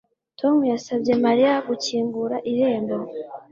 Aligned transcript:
Tom 0.39 0.55
yasabye 0.71 1.11
Mariya 1.25 1.53
gukingura 1.67 2.35
irembo 2.51 2.95